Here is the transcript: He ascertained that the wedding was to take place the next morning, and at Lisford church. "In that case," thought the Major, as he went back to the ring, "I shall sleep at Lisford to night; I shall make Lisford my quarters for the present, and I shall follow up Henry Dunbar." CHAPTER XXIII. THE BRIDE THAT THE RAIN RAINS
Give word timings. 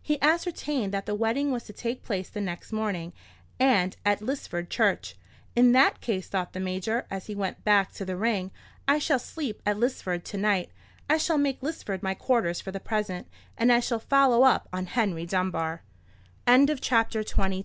He 0.00 0.22
ascertained 0.22 0.94
that 0.94 1.06
the 1.06 1.14
wedding 1.16 1.50
was 1.50 1.64
to 1.64 1.72
take 1.72 2.04
place 2.04 2.28
the 2.28 2.40
next 2.40 2.70
morning, 2.70 3.12
and 3.58 3.96
at 4.06 4.20
Lisford 4.20 4.70
church. 4.70 5.16
"In 5.56 5.72
that 5.72 6.00
case," 6.00 6.28
thought 6.28 6.52
the 6.52 6.60
Major, 6.60 7.04
as 7.10 7.26
he 7.26 7.34
went 7.34 7.64
back 7.64 7.92
to 7.94 8.04
the 8.04 8.16
ring, 8.16 8.52
"I 8.86 9.00
shall 9.00 9.18
sleep 9.18 9.60
at 9.66 9.76
Lisford 9.76 10.22
to 10.22 10.36
night; 10.36 10.70
I 11.10 11.16
shall 11.18 11.36
make 11.36 11.60
Lisford 11.62 12.00
my 12.00 12.14
quarters 12.14 12.60
for 12.60 12.70
the 12.70 12.78
present, 12.78 13.26
and 13.58 13.72
I 13.72 13.80
shall 13.80 13.98
follow 13.98 14.44
up 14.44 14.68
Henry 14.72 15.26
Dunbar." 15.26 15.82
CHAPTER 16.46 16.56
XXIII. 16.74 16.76
THE 16.76 16.76
BRIDE 16.78 16.80
THAT 16.80 17.26
THE 17.26 17.42
RAIN 17.42 17.50
RAINS 17.50 17.64